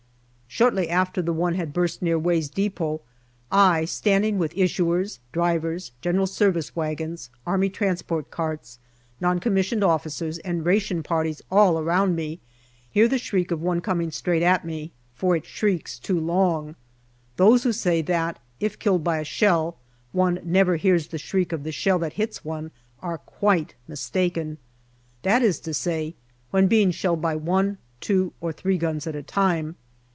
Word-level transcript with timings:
Shortly 0.53 0.89
after 0.89 1.21
the 1.21 1.31
one 1.31 1.53
had 1.55 1.71
burst 1.71 2.01
near 2.01 2.19
Way's 2.19 2.49
depot, 2.49 2.99
I, 3.49 3.85
standing 3.85 4.37
with 4.37 4.53
issuers, 4.53 5.19
drivers, 5.31 5.93
G.S. 6.01 6.75
wagons, 6.75 7.29
A.T. 7.47 7.69
carts, 8.29 8.79
N.C.O.'s 9.23 10.39
and 10.39 10.65
ration 10.65 11.03
parties 11.03 11.41
all 11.49 11.79
around 11.79 12.17
me, 12.17 12.41
hear 12.91 13.07
the 13.07 13.17
shriek 13.17 13.49
of 13.51 13.61
one 13.61 13.79
coming 13.79 14.11
straight 14.11 14.43
at 14.43 14.65
me, 14.65 14.91
for 15.15 15.37
it 15.37 15.45
shrieks 15.45 15.97
too 15.97 16.19
long. 16.19 16.75
Those 17.37 17.63
who 17.63 17.71
say 17.71 18.01
that, 18.01 18.37
if 18.59 18.77
killed 18.77 19.05
by 19.05 19.19
a 19.19 19.23
shell, 19.25 19.77
one 20.11 20.41
never 20.43 20.75
hears 20.75 21.07
the 21.07 21.17
shriek 21.17 21.53
of 21.53 21.63
the 21.63 21.71
shell 21.71 21.99
that 21.99 22.13
hits 22.13 22.43
one, 22.43 22.71
are 23.01 23.19
quite 23.19 23.73
mistaken 23.87 24.57
that 25.21 25.41
is 25.43 25.61
to 25.61 25.73
say, 25.73 26.13
when 26.51 26.67
being 26.67 26.91
shelled 26.91 27.21
by 27.21 27.37
one, 27.37 27.77
two, 28.01 28.33
or 28.41 28.51
three 28.51 28.77
guns 28.77 29.07
at 29.07 29.15
a 29.15 29.23
time. 29.23 29.77